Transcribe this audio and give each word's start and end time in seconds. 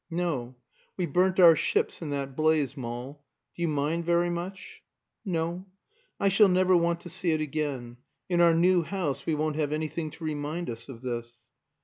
"No. 0.09 0.55
We 0.97 1.05
burnt 1.05 1.39
our 1.39 1.55
ships 1.55 2.01
in 2.01 2.09
that 2.09 2.35
blaze, 2.35 2.75
Moll. 2.75 3.23
Do 3.55 3.61
you 3.61 3.67
mind 3.67 4.03
very 4.03 4.31
much?" 4.31 4.81
"No. 5.23 5.67
I 6.19 6.27
shall 6.27 6.47
never 6.47 6.75
want 6.75 7.01
to 7.01 7.09
see 7.11 7.33
it 7.33 7.39
again. 7.39 7.97
In 8.27 8.41
our 8.41 8.55
new 8.55 8.81
house 8.81 9.27
we 9.27 9.35
won't 9.35 9.57
have 9.57 9.71
anything 9.71 10.09
to 10.09 10.23
remind 10.23 10.71
us 10.71 10.89
of 10.89 11.03
this." 11.03 11.49